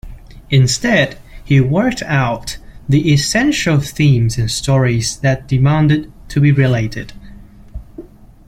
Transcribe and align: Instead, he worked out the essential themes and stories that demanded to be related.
Instead, 0.49 1.19
he 1.45 1.61
worked 1.61 2.01
out 2.07 2.57
the 2.89 3.11
essential 3.13 3.79
themes 3.79 4.35
and 4.35 4.49
stories 4.49 5.17
that 5.17 5.47
demanded 5.47 6.11
to 6.27 6.41
be 6.41 6.51
related. 6.51 7.13